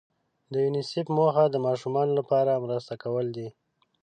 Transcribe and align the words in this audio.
د 0.53 0.53
یونیسف 0.65 1.05
موخه 1.17 1.43
د 1.49 1.55
ماشومانو 1.67 2.11
لپاره 2.19 2.61
مرسته 2.65 2.93
کول 3.03 3.27
دي. 3.37 3.47